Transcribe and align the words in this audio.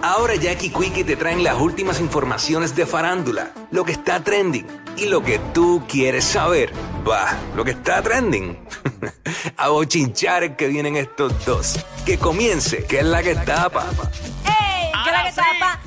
Ahora 0.00 0.36
Jackie 0.36 0.70
Quickie 0.70 1.02
te 1.02 1.16
traen 1.16 1.42
las 1.42 1.60
últimas 1.60 2.00
informaciones 2.00 2.76
de 2.76 2.86
farándula, 2.86 3.52
lo 3.72 3.84
que 3.84 3.92
está 3.92 4.22
trending 4.22 4.66
y 4.96 5.06
lo 5.06 5.22
que 5.22 5.40
tú 5.52 5.82
quieres 5.88 6.24
saber. 6.24 6.72
Va, 7.08 7.36
lo 7.56 7.64
que 7.64 7.72
está 7.72 8.00
trending. 8.00 8.58
a 9.56 9.68
bochinchar 9.68 10.56
que 10.56 10.68
vienen 10.68 10.96
estos 10.96 11.44
dos. 11.44 11.84
Que 12.06 12.16
comience, 12.16 12.84
que 12.84 13.00
es 13.00 13.06
la 13.06 13.22
que 13.22 13.34
tapa. 13.34 13.86
¡Ey! 14.46 14.57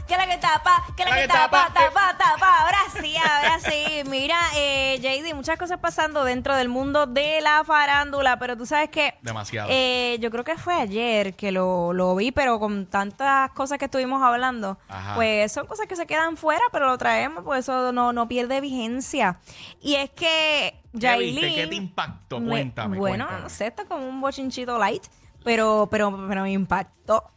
Que 0.08 0.18
la 0.18 0.28
que 0.28 0.38
tapa? 0.38 0.84
¿Qué 0.96 1.04
es 1.04 1.10
la 1.10 1.16
que 1.16 1.28
tapa? 1.28 1.70
Tapa, 1.74 2.18
tapa. 2.18 2.62
Ahora 2.62 2.78
sí, 3.02 3.16
ahora 3.18 3.60
sí. 3.60 4.02
Mira, 4.10 4.38
eh, 4.56 4.98
JD, 5.02 5.34
muchas 5.36 5.58
cosas 5.58 5.80
pasando 5.80 6.24
dentro 6.24 6.56
del 6.56 6.70
mundo 6.70 7.06
de 7.08 7.40
la 7.42 7.64
farándula, 7.64 8.38
pero 8.40 8.58
tú 8.58 8.66
sabes 8.66 8.90
que... 8.90 9.16
Demasiado. 9.22 9.70
eh, 9.72 10.18
yo 10.20 10.32
creo 10.32 10.44
que 10.44 10.58
fue 10.58 10.74
ayer 10.76 11.36
que 11.36 11.52
lo, 11.52 11.94
lo 11.94 12.16
vi, 12.16 12.32
pero 12.32 12.60
con 12.60 12.86
tantas 12.88 13.52
cosas 13.52 13.78
que 13.78 13.86
estuvimos 13.86 14.22
hablando, 14.22 14.78
Ajá. 14.90 15.16
pues 15.16 15.52
son 15.52 15.68
cosas 15.68 15.88
que 15.88 15.96
se 15.96 16.06
quedan 16.06 16.38
fuera, 16.38 16.62
pero 16.72 16.88
lo 16.88 16.98
traemos, 16.98 17.44
pues 17.44 17.60
eso 17.62 17.92
no, 17.92 18.12
no 18.14 18.28
pierde 18.28 18.62
vigencia. 18.62 19.40
Y 19.82 19.96
es 19.96 20.10
que 20.10 20.80
¿Qué 20.92 21.00
Yailin... 21.00 21.56
¿Qué 21.56 21.68
te 21.68 21.76
impactó? 21.76 22.40
me- 22.40 22.50
Cuéntame. 22.50 22.98
Bueno, 22.98 23.26
cuéntame. 23.26 23.44
no 23.44 23.50
sé, 23.50 23.68
está 23.68 23.86
como 23.86 24.08
un 24.08 24.20
bochinchito 24.20 24.78
light, 24.78 25.04
pero, 25.44 25.88
pero, 25.90 26.26
pero 26.28 26.42
me 26.44 26.52
impactó. 26.52 27.32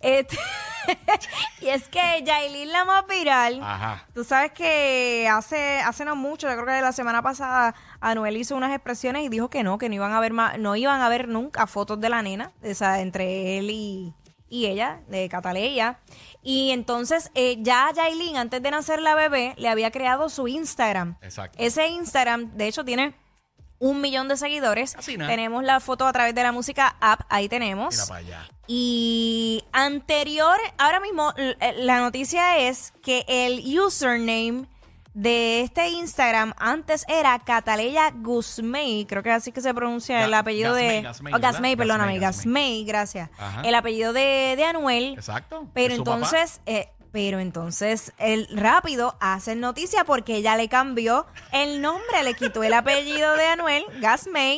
Este- 0.00 0.38
y 1.60 1.68
es 1.68 1.88
que 1.88 2.22
Yailin 2.24 2.70
la 2.70 2.84
más 2.84 3.06
viral. 3.06 3.60
Ajá. 3.62 4.06
Tú 4.14 4.24
sabes 4.24 4.52
que 4.52 5.28
hace, 5.30 5.80
hace 5.80 6.04
no 6.04 6.16
mucho, 6.16 6.48
yo 6.48 6.54
creo 6.54 6.66
que 6.66 6.80
la 6.80 6.92
semana 6.92 7.22
pasada, 7.22 7.74
Anuel 8.00 8.36
hizo 8.36 8.56
unas 8.56 8.72
expresiones 8.72 9.24
y 9.24 9.28
dijo 9.28 9.48
que 9.50 9.62
no, 9.62 9.78
que 9.78 9.88
no 9.88 9.94
iban 9.96 10.12
a 10.12 10.20
ver 10.20 10.32
más, 10.32 10.58
no 10.58 10.76
iban 10.76 11.00
a 11.00 11.08
ver 11.08 11.28
nunca 11.28 11.66
fotos 11.66 12.00
de 12.00 12.08
la 12.08 12.22
nena, 12.22 12.52
o 12.62 12.74
sea, 12.74 13.00
entre 13.00 13.58
él 13.58 13.70
y, 13.70 14.14
y 14.48 14.66
ella, 14.66 15.00
de 15.08 15.28
Cataleya. 15.28 15.98
Y 16.42 16.70
entonces 16.70 17.30
eh, 17.34 17.56
ya 17.60 17.90
Yailin, 17.94 18.36
antes 18.36 18.62
de 18.62 18.70
nacer 18.70 19.00
la 19.02 19.14
bebé, 19.14 19.54
le 19.56 19.68
había 19.68 19.90
creado 19.90 20.28
su 20.28 20.46
Instagram. 20.46 21.16
Exacto. 21.22 21.58
Ese 21.60 21.88
Instagram, 21.88 22.52
de 22.56 22.68
hecho, 22.68 22.84
tiene 22.84 23.14
un 23.78 24.00
millón 24.00 24.28
de 24.28 24.36
seguidores. 24.36 24.96
Tenemos 25.04 25.64
la 25.64 25.80
foto 25.80 26.06
a 26.06 26.12
través 26.12 26.34
de 26.34 26.42
la 26.42 26.52
música 26.52 26.96
app, 27.00 27.22
ahí 27.28 27.48
tenemos. 27.48 27.94
Mira 27.94 28.06
para 28.06 28.20
allá. 28.20 28.48
Y 28.66 29.64
anterior, 29.72 30.58
ahora 30.78 31.00
mismo 31.00 31.32
eh, 31.36 31.56
la 31.78 32.00
noticia 32.00 32.58
es 32.58 32.92
que 33.02 33.24
el 33.28 33.62
username 33.78 34.66
de 35.14 35.62
este 35.62 35.88
Instagram 35.88 36.52
antes 36.58 37.06
era 37.08 37.38
Cataleya 37.38 38.10
Guzmei, 38.10 39.06
creo 39.06 39.22
que 39.22 39.30
así 39.30 39.50
que 39.50 39.62
se 39.62 39.72
pronuncia 39.72 40.26
el 40.26 40.34
apellido 40.34 40.74
Gasmey, 40.74 40.96
de... 40.96 41.02
Gasmey, 41.02 41.32
oh. 41.34 41.38
Gasmey, 41.38 41.76
perdóname, 41.76 42.18
Gasmey, 42.18 42.20
Gasmey, 42.20 42.84
gracias. 42.84 43.30
Ajá. 43.38 43.62
El 43.62 43.74
apellido 43.74 44.12
de, 44.12 44.54
de 44.56 44.64
Anuel. 44.64 45.14
Exacto. 45.14 45.68
Pero 45.72 45.94
entonces, 45.94 46.60
eh, 46.66 46.90
pero 47.16 47.40
entonces, 47.40 48.12
el 48.18 48.46
rápido 48.52 49.16
hace 49.20 49.56
noticia 49.56 50.04
porque 50.04 50.36
ella 50.36 50.54
le 50.54 50.68
cambió 50.68 51.24
el 51.50 51.80
nombre, 51.80 52.22
le 52.22 52.34
quitó 52.34 52.62
el 52.62 52.74
apellido 52.74 53.34
de 53.36 53.46
Anuel, 53.46 53.86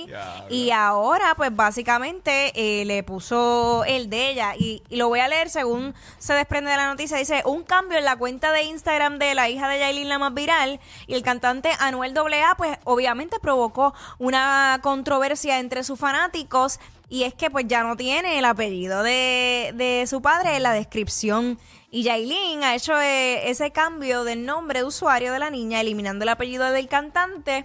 Diablo. 0.06 0.44
y 0.50 0.72
ahora, 0.72 1.36
pues 1.36 1.54
básicamente 1.54 2.50
eh, 2.56 2.84
le 2.84 3.04
puso 3.04 3.84
el 3.86 4.10
de 4.10 4.30
ella. 4.30 4.56
Y, 4.58 4.82
y 4.88 4.96
lo 4.96 5.06
voy 5.06 5.20
a 5.20 5.28
leer 5.28 5.50
según 5.50 5.94
se 6.18 6.34
desprende 6.34 6.72
de 6.72 6.78
la 6.78 6.88
noticia. 6.88 7.16
Dice: 7.16 7.42
Un 7.44 7.62
cambio 7.62 7.96
en 7.96 8.04
la 8.04 8.16
cuenta 8.16 8.50
de 8.50 8.64
Instagram 8.64 9.20
de 9.20 9.36
la 9.36 9.48
hija 9.48 9.68
de 9.68 9.78
Yailin, 9.78 10.08
la 10.08 10.18
más 10.18 10.34
viral, 10.34 10.80
y 11.06 11.14
el 11.14 11.22
cantante 11.22 11.70
Anuel 11.78 12.12
AA, 12.18 12.56
pues 12.56 12.76
obviamente 12.82 13.38
provocó 13.40 13.94
una 14.18 14.80
controversia 14.82 15.60
entre 15.60 15.84
sus 15.84 15.96
fanáticos. 15.96 16.80
Y 17.08 17.22
es 17.22 17.34
que 17.34 17.50
pues 17.50 17.66
ya 17.68 17.84
no 17.84 17.96
tiene 17.96 18.36
el 18.40 18.44
apellido 18.44 19.04
de, 19.04 19.70
de 19.76 20.04
su 20.08 20.20
padre 20.20 20.56
en 20.56 20.64
la 20.64 20.72
descripción. 20.72 21.56
Y 21.90 22.02
Yailin 22.02 22.62
ha 22.64 22.74
hecho 22.74 23.00
eh, 23.00 23.48
ese 23.50 23.70
cambio 23.70 24.24
del 24.24 24.44
nombre 24.44 24.80
de 24.80 24.84
usuario 24.84 25.32
de 25.32 25.38
la 25.38 25.48
niña, 25.50 25.80
eliminando 25.80 26.24
el 26.24 26.28
apellido 26.28 26.70
del 26.70 26.86
cantante. 26.88 27.64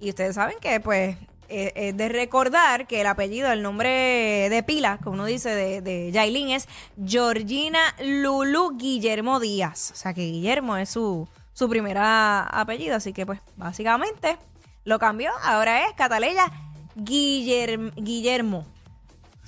Y 0.00 0.08
ustedes 0.08 0.34
saben 0.34 0.56
que 0.60 0.80
pues 0.80 1.16
eh, 1.48 1.72
es 1.76 1.96
de 1.96 2.08
recordar 2.08 2.86
que 2.88 3.00
el 3.00 3.06
apellido, 3.06 3.52
el 3.52 3.62
nombre 3.62 4.48
de 4.50 4.62
pila, 4.64 4.98
como 5.02 5.14
uno 5.14 5.24
dice, 5.26 5.50
de, 5.50 5.82
de 5.82 6.10
Yailin 6.10 6.50
es 6.50 6.68
Georgina 7.04 7.78
Lulu 8.02 8.76
Guillermo 8.76 9.38
Díaz. 9.38 9.92
O 9.92 9.96
sea 9.96 10.14
que 10.14 10.22
Guillermo 10.22 10.76
es 10.76 10.90
su, 10.90 11.28
su 11.52 11.68
primera 11.68 12.40
apellido. 12.42 12.96
Así 12.96 13.12
que 13.12 13.24
pues 13.24 13.40
básicamente 13.56 14.36
lo 14.84 14.98
cambió. 14.98 15.30
Ahora 15.44 15.86
es 15.86 15.92
Cataleya 15.94 16.50
Guillerm- 16.96 17.92
Guillermo. 17.94 18.66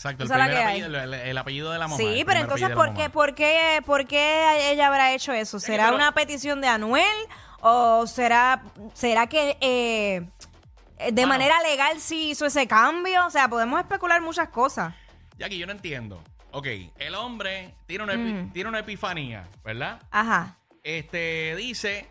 Exacto, 0.03 0.25
el 0.25 0.29
primer 0.31 0.57
apellido, 0.67 0.87
el, 1.01 1.15
el 1.15 1.39
apellido 1.39 1.71
de 1.71 1.79
la 1.79 1.87
mamá. 1.87 1.97
Sí, 1.97 2.25
pero 2.27 2.41
entonces, 2.41 2.71
¿por 2.71 2.93
qué, 2.93 3.09
por, 3.09 3.35
qué, 3.37 3.81
¿por 3.87 4.05
qué 4.09 4.71
ella 4.73 4.89
habrá 4.89 5.13
hecho 5.15 5.33
eso? 5.33 5.61
¿Será 5.61 5.85
pero- 5.85 5.97
una 5.97 6.13
petición 6.13 6.61
de 6.61 6.67
Anuel 6.67 7.07
o 7.61 8.05
será, 8.09 8.63
será 8.95 9.29
que 9.29 9.57
eh, 9.61 10.27
de 11.13 11.27
manera 11.27 11.55
legal 11.63 12.01
sí 12.01 12.31
hizo 12.31 12.47
ese 12.47 12.67
cambio? 12.67 13.25
O 13.27 13.31
sea, 13.31 13.47
podemos 13.49 13.81
especular 13.81 14.21
muchas 14.21 14.49
cosas. 14.49 14.93
Jackie, 15.39 15.59
yo 15.59 15.67
no 15.67 15.73
entiendo. 15.73 16.21
Ok, 16.51 16.67
el 16.99 17.15
hombre 17.15 17.73
tiene 17.87 18.03
una, 18.05 18.15
Mm. 18.15 18.53
tiene 18.53 18.69
una 18.69 18.81
epifanía, 18.81 19.47
¿verdad? 19.65 20.01
Ajá. 20.11 20.57
Este 20.83 21.55
dice, 21.57 22.09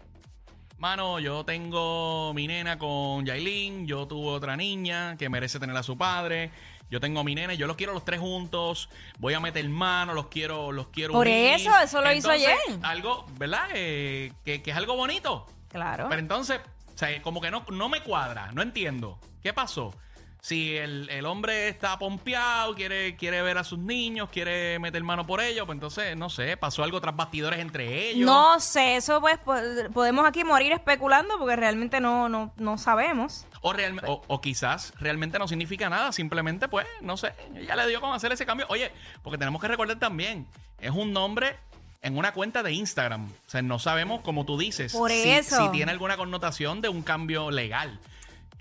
mano, 0.77 1.19
yo 1.19 1.43
tengo 1.43 2.33
mi 2.33 2.47
nena 2.47 2.79
con 2.79 3.25
Yailin, 3.25 3.85
yo 3.85 4.07
tuve 4.07 4.29
otra 4.29 4.55
niña 4.55 5.17
que 5.17 5.27
merece 5.29 5.59
tener 5.59 5.75
a 5.75 5.83
su 5.83 5.97
padre. 5.97 6.51
Yo 6.91 6.99
tengo 6.99 7.21
a 7.21 7.23
mi 7.23 7.33
nena, 7.33 7.53
y 7.53 7.57
yo 7.57 7.67
los 7.67 7.77
quiero 7.77 7.93
los 7.93 8.03
tres 8.03 8.19
juntos. 8.19 8.89
Voy 9.17 9.33
a 9.33 9.39
meter 9.39 9.67
mano, 9.69 10.13
los 10.13 10.27
quiero, 10.27 10.73
los 10.73 10.87
quiero. 10.87 11.13
Por 11.13 11.25
unir. 11.25 11.53
eso, 11.53 11.71
eso 11.81 12.01
lo 12.01 12.11
hizo 12.11 12.29
ayer. 12.29 12.57
Algo, 12.83 13.25
¿verdad? 13.39 13.69
Eh, 13.73 14.33
que, 14.43 14.61
que 14.61 14.71
es 14.71 14.77
algo 14.77 14.95
bonito. 14.97 15.47
Claro. 15.69 16.07
Pero 16.09 16.19
entonces, 16.19 16.59
o 16.93 16.97
sea, 16.97 17.21
como 17.21 17.39
que 17.39 17.49
no, 17.49 17.65
no 17.71 17.87
me 17.87 18.03
cuadra, 18.03 18.51
no 18.51 18.61
entiendo. 18.61 19.17
¿Qué 19.41 19.53
pasó? 19.53 19.95
Si 20.43 20.75
el, 20.75 21.07
el 21.11 21.27
hombre 21.27 21.67
está 21.69 21.99
pompeado, 21.99 22.73
quiere, 22.73 23.15
quiere 23.15 23.43
ver 23.43 23.59
a 23.59 23.63
sus 23.63 23.77
niños, 23.77 24.27
quiere 24.29 24.79
meter 24.79 25.03
mano 25.03 25.27
por 25.27 25.39
ellos, 25.39 25.67
pues 25.67 25.75
entonces, 25.75 26.17
no 26.17 26.31
sé, 26.31 26.57
pasó 26.57 26.83
algo 26.83 26.99
tras 26.99 27.15
bastidores 27.15 27.59
entre 27.59 28.09
ellos. 28.09 28.25
No 28.25 28.59
sé, 28.59 28.95
eso 28.95 29.21
pues 29.21 29.37
po- 29.37 29.53
podemos 29.93 30.25
aquí 30.25 30.43
morir 30.43 30.71
especulando 30.71 31.37
porque 31.37 31.55
realmente 31.55 31.99
no, 31.99 32.27
no, 32.27 32.51
no 32.57 32.79
sabemos. 32.79 33.45
O, 33.61 33.71
real- 33.71 34.01
o, 34.07 34.23
o 34.27 34.41
quizás 34.41 34.93
realmente 34.99 35.37
no 35.37 35.47
significa 35.47 35.89
nada, 35.91 36.11
simplemente 36.11 36.67
pues, 36.67 36.87
no 37.01 37.17
sé, 37.17 37.33
ella 37.55 37.75
le 37.75 37.87
dio 37.87 38.01
con 38.01 38.11
hacer 38.11 38.31
ese 38.31 38.45
cambio. 38.47 38.65
Oye, 38.69 38.91
porque 39.21 39.37
tenemos 39.37 39.61
que 39.61 39.67
recordar 39.67 39.99
también, 39.99 40.47
es 40.79 40.89
un 40.89 41.13
nombre 41.13 41.55
en 42.01 42.17
una 42.17 42.33
cuenta 42.33 42.63
de 42.63 42.73
Instagram. 42.73 43.27
O 43.29 43.49
sea, 43.49 43.61
no 43.61 43.77
sabemos, 43.77 44.21
como 44.21 44.43
tú 44.43 44.57
dices, 44.57 44.91
Por 44.93 45.11
si, 45.11 45.29
eso. 45.29 45.63
si 45.65 45.69
tiene 45.71 45.91
alguna 45.91 46.17
connotación 46.17 46.81
de 46.81 46.89
un 46.89 47.03
cambio 47.03 47.51
legal. 47.51 47.99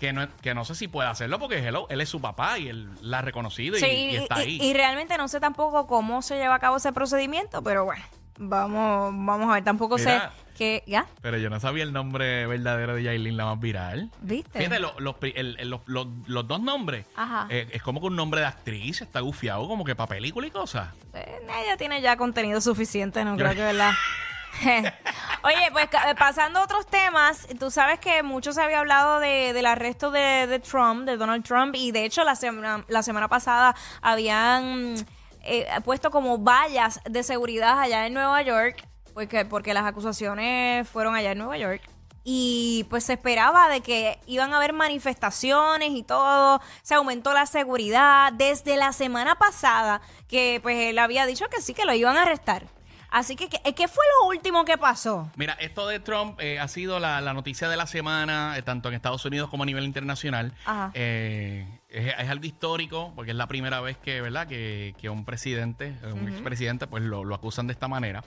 Que 0.01 0.11
no, 0.13 0.27
que 0.41 0.53
no 0.55 0.65
sé 0.65 0.73
si 0.75 0.87
puede 0.89 1.07
hacerlo 1.07 1.37
porque 1.39 1.59
hello, 1.59 1.85
él 1.89 2.01
es 2.01 2.09
su 2.09 2.19
papá 2.19 2.57
y 2.57 2.67
él 2.69 2.89
la 3.01 3.19
ha 3.19 3.21
reconocido 3.21 3.77
y, 3.77 3.79
Sí, 3.79 3.85
y 4.11 4.15
está 4.17 4.35
ahí. 4.37 4.59
y 4.59 4.73
realmente 4.73 5.15
no 5.17 5.27
sé 5.27 5.39
tampoco 5.39 5.85
cómo 5.87 6.21
se 6.23 6.37
lleva 6.37 6.55
a 6.55 6.59
cabo 6.59 6.77
ese 6.77 6.91
procedimiento, 6.91 7.61
pero 7.63 7.85
bueno, 7.85 8.03
Vamos, 8.43 9.13
vamos 9.13 9.51
a 9.51 9.53
ver. 9.55 9.63
Tampoco 9.63 9.97
Mira. 9.97 10.31
sé 10.31 10.55
que. 10.57 10.83
¿Ya? 10.87 11.05
Pero 11.21 11.37
yo 11.37 11.51
no 11.51 11.59
sabía 11.59 11.83
el 11.83 11.93
nombre 11.93 12.47
verdadero 12.47 12.95
de 12.95 13.03
Yailin, 13.03 13.37
la 13.37 13.45
más 13.45 13.59
viral. 13.59 14.09
¿Viste? 14.21 14.57
Fíjate, 14.57 14.79
lo- 14.79 14.99
los, 14.99 15.15
pri- 15.17 15.33
el- 15.35 15.57
el- 15.59 15.69
los- 15.69 15.81
los- 15.85 16.07
los 16.25 16.47
dos 16.47 16.59
nombres. 16.59 17.05
Ajá. 17.15 17.45
eh, 17.51 17.67
es 17.71 17.83
como 17.83 17.99
que 17.99 18.07
un 18.07 18.15
nombre 18.15 18.41
de 18.41 18.47
actriz, 18.47 19.01
está 19.01 19.19
gufiado 19.19 19.67
como 19.67 19.83
que 19.85 19.95
para 19.95 20.07
película 20.07 20.47
y 20.47 20.49
cosas. 20.49 20.89
Eh, 21.13 21.39
ella 21.63 21.77
tiene 21.77 22.01
ya 22.01 22.17
contenido 22.17 22.59
suficiente, 22.61 23.23
no 23.23 23.35
creo 23.37 23.51
que 23.53 23.61
verdad. 23.61 23.91
Oye, 25.43 25.69
pues 25.71 25.87
ca- 25.89 26.13
pasando 26.17 26.59
a 26.59 26.63
otros 26.63 26.85
temas, 26.87 27.47
tú 27.59 27.71
sabes 27.71 27.99
que 27.99 28.21
mucho 28.23 28.53
se 28.53 28.61
había 28.61 28.79
hablado 28.79 29.19
de, 29.19 29.53
del 29.53 29.65
arresto 29.65 30.11
de, 30.11 30.47
de 30.47 30.59
Trump, 30.59 31.05
de 31.05 31.17
Donald 31.17 31.43
Trump, 31.43 31.75
y 31.75 31.91
de 31.91 32.05
hecho 32.05 32.23
la 32.23 32.35
semana, 32.35 32.85
la 32.87 33.01
semana 33.03 33.27
pasada 33.27 33.75
habían 34.01 34.95
eh, 35.43 35.67
puesto 35.83 36.11
como 36.11 36.37
vallas 36.37 36.99
de 37.09 37.23
seguridad 37.23 37.79
allá 37.79 38.05
en 38.05 38.13
Nueva 38.13 38.41
York, 38.43 38.85
porque, 39.13 39.45
porque 39.45 39.73
las 39.73 39.85
acusaciones 39.85 40.87
fueron 40.87 41.15
allá 41.15 41.31
en 41.31 41.39
Nueva 41.39 41.57
York. 41.57 41.81
Y 42.23 42.85
pues 42.91 43.05
se 43.05 43.13
esperaba 43.13 43.67
de 43.67 43.81
que 43.81 44.19
iban 44.27 44.53
a 44.53 44.57
haber 44.57 44.73
manifestaciones 44.73 45.89
y 45.89 46.03
todo, 46.03 46.61
se 46.83 46.93
aumentó 46.93 47.33
la 47.33 47.47
seguridad 47.47 48.31
desde 48.31 48.77
la 48.77 48.93
semana 48.93 49.33
pasada, 49.39 50.01
que 50.27 50.59
pues 50.61 50.77
él 50.89 50.99
había 50.99 51.25
dicho 51.25 51.47
que 51.49 51.61
sí, 51.61 51.73
que 51.73 51.83
lo 51.83 51.95
iban 51.95 52.15
a 52.17 52.21
arrestar. 52.21 52.67
Así 53.11 53.35
que, 53.35 53.49
¿qué, 53.49 53.59
qué 53.75 53.87
fue 53.89 54.03
lo 54.21 54.29
último 54.29 54.63
que 54.63 54.77
pasó? 54.77 55.29
Mira, 55.35 55.53
esto 55.59 55.85
de 55.85 55.99
Trump 55.99 56.39
eh, 56.39 56.59
ha 56.59 56.67
sido 56.69 56.99
la, 56.99 57.19
la 57.19 57.33
noticia 57.33 57.67
de 57.67 57.75
la 57.75 57.85
semana, 57.85 58.57
eh, 58.57 58.61
tanto 58.61 58.87
en 58.89 58.95
Estados 58.95 59.23
Unidos 59.25 59.49
como 59.49 59.63
a 59.63 59.65
nivel 59.65 59.83
internacional. 59.83 60.53
Ajá. 60.65 60.91
Eh, 60.93 61.67
es, 61.89 62.13
es 62.17 62.29
algo 62.29 62.45
histórico, 62.45 63.11
porque 63.15 63.31
es 63.31 63.37
la 63.37 63.47
primera 63.47 63.81
vez 63.81 63.97
que, 63.97 64.21
¿verdad? 64.21 64.47
que, 64.47 64.95
que 64.97 65.09
un 65.09 65.25
presidente, 65.25 65.97
eh, 66.01 66.13
un 66.13 66.29
expresidente, 66.29 66.87
pues 66.87 67.03
lo, 67.03 67.25
lo 67.25 67.35
acusan 67.35 67.67
de 67.67 67.73
esta 67.73 67.89
manera. 67.89 68.23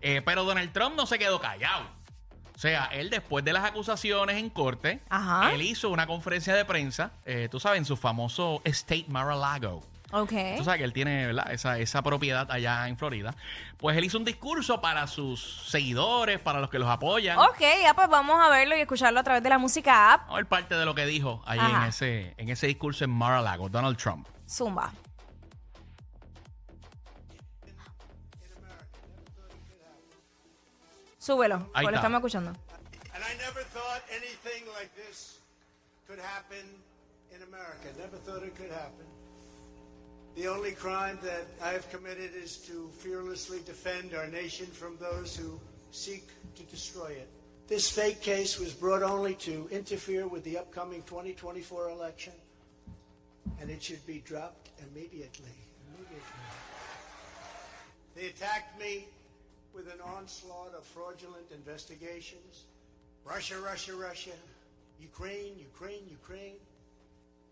Eh, 0.00 0.22
pero 0.24 0.44
Donald 0.44 0.72
Trump 0.72 0.94
no 0.96 1.04
se 1.06 1.18
quedó 1.18 1.40
callado. 1.40 1.84
O 2.54 2.60
sea, 2.60 2.86
él 2.86 3.08
después 3.10 3.44
de 3.44 3.52
las 3.52 3.64
acusaciones 3.64 4.36
en 4.36 4.50
corte, 4.50 5.00
Ajá. 5.08 5.52
él 5.52 5.62
hizo 5.62 5.90
una 5.90 6.06
conferencia 6.08 6.54
de 6.54 6.64
prensa, 6.64 7.12
eh, 7.24 7.48
tú 7.50 7.60
sabes, 7.60 7.78
en 7.78 7.84
su 7.84 7.96
famoso 7.96 8.60
State 8.64 9.06
Mar-a-Lago. 9.08 9.82
Ok. 10.10 10.32
Tú 10.56 10.64
sabes 10.64 10.78
que 10.78 10.84
él 10.84 10.92
tiene 10.92 11.26
¿verdad? 11.26 11.52
Esa, 11.52 11.78
esa 11.78 12.02
propiedad 12.02 12.50
allá 12.50 12.88
en 12.88 12.96
Florida. 12.96 13.34
Pues 13.76 13.96
él 13.96 14.04
hizo 14.04 14.16
un 14.16 14.24
discurso 14.24 14.80
para 14.80 15.06
sus 15.06 15.66
seguidores, 15.68 16.40
para 16.40 16.60
los 16.60 16.70
que 16.70 16.78
los 16.78 16.88
apoyan. 16.88 17.38
Ok, 17.38 17.60
ya 17.82 17.94
pues 17.94 18.08
vamos 18.08 18.38
a 18.40 18.48
verlo 18.48 18.74
y 18.76 18.80
escucharlo 18.80 19.20
a 19.20 19.22
través 19.22 19.42
de 19.42 19.50
la 19.50 19.58
música 19.58 20.14
app. 20.14 20.20
Vamos 20.22 20.34
a 20.34 20.36
ver 20.36 20.46
parte 20.46 20.74
de 20.76 20.84
lo 20.86 20.94
que 20.94 21.04
dijo 21.04 21.42
ahí 21.46 21.58
Ajá. 21.58 21.82
en 21.82 21.88
ese, 21.88 22.34
en 22.38 22.48
ese 22.48 22.66
discurso 22.66 23.04
en 23.04 23.10
Mar-a-Lago, 23.10 23.68
Donald 23.68 23.98
Trump. 23.98 24.26
Zumba. 24.48 24.92
Súbelo, 31.18 31.70
Ahí 31.74 31.84
lo 31.84 31.90
está. 31.90 31.98
estamos 32.00 32.18
escuchando. 32.18 32.50
And 33.14 33.22
I 33.24 33.34
never 33.38 33.62
thought 33.74 34.02
anything 34.10 34.64
like 34.74 34.90
this 34.94 35.40
could 36.06 36.20
happen 36.20 36.64
in 37.34 37.42
America. 37.42 37.88
Never 37.98 38.16
thought 38.18 38.42
it 38.46 38.54
could 38.56 38.70
happen. 38.70 39.06
The 40.38 40.46
only 40.46 40.70
crime 40.70 41.18
that 41.22 41.48
I 41.60 41.70
have 41.70 41.90
committed 41.90 42.30
is 42.32 42.58
to 42.58 42.88
fearlessly 42.98 43.58
defend 43.66 44.14
our 44.14 44.28
nation 44.28 44.66
from 44.66 44.96
those 45.00 45.34
who 45.34 45.58
seek 45.90 46.28
to 46.54 46.62
destroy 46.62 47.08
it. 47.08 47.28
This 47.66 47.90
fake 47.90 48.20
case 48.20 48.56
was 48.56 48.72
brought 48.72 49.02
only 49.02 49.34
to 49.34 49.68
interfere 49.72 50.28
with 50.28 50.44
the 50.44 50.56
upcoming 50.56 51.02
2024 51.08 51.90
election, 51.90 52.34
and 53.60 53.68
it 53.68 53.82
should 53.82 54.06
be 54.06 54.20
dropped 54.20 54.70
immediately. 54.78 55.58
Immediately. 55.88 56.22
They 58.14 58.26
attacked 58.26 58.78
me 58.78 59.08
with 59.74 59.92
an 59.92 60.00
onslaught 60.00 60.72
of 60.72 60.84
fraudulent 60.84 61.50
investigations. 61.52 62.66
Russia, 63.24 63.58
Russia, 63.58 63.96
Russia. 63.96 64.38
Ukraine, 65.00 65.58
Ukraine, 65.58 66.06
Ukraine. 66.08 66.58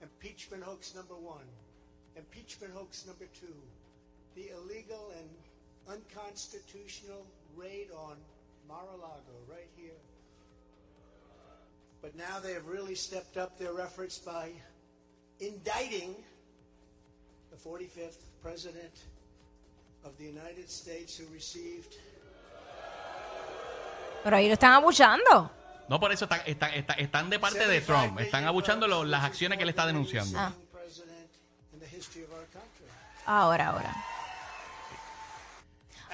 Impeachment 0.01 0.63
hoax 0.63 0.95
number 0.95 1.15
one. 1.15 1.47
Impeachment 2.17 2.73
hoax 2.75 3.05
number 3.07 3.27
two. 3.39 3.55
The 4.35 4.51
illegal 4.57 5.13
and 5.19 5.29
unconstitutional 5.89 7.25
raid 7.57 7.89
on 7.93 8.17
Mar-a-Lago 8.69 9.37
right 9.49 9.69
here. 9.77 10.01
But 12.03 12.15
now 12.17 12.39
they 12.43 12.53
have 12.55 12.67
really 12.67 12.95
stepped 12.95 13.37
up 13.37 13.59
their 13.59 13.81
efforts 13.81 14.19
by 14.19 14.51
indicting 15.41 16.15
the 17.51 17.57
45th 17.57 18.19
President 18.43 18.93
of 20.05 20.17
the 20.19 20.25
United 20.25 20.69
States 20.71 21.17
who 21.19 21.25
received 21.33 21.97
Pero 24.25 24.37
ahí 24.37 24.49
lo 24.49 24.55
están 24.55 24.73
abuchando. 24.73 25.51
No 25.89 26.01
por 26.01 26.11
eso 26.11 26.25
están, 26.25 26.41
están, 26.47 26.75
están, 26.75 26.99
están 26.99 27.31
de 27.31 27.39
parte 27.39 27.65
de 27.69 27.81
Trump. 27.81 28.19
Están 28.19 28.45
abuchando 28.45 28.89
lo- 28.89 29.05
las 29.05 29.23
acciones 29.23 29.57
que 29.57 29.63
él 29.63 29.69
está 29.71 29.87
denunciando. 29.87 30.37
Ah. 30.37 30.53
Ahora, 33.27 33.69
ahora. 33.69 33.95